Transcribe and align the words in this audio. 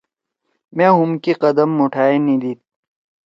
مأ 0.75 0.87
ہوم 0.95 1.11
کی 1.23 1.33
قدم 1.43 1.69
موٹھائے 1.77 2.17
نیدید 2.25 2.59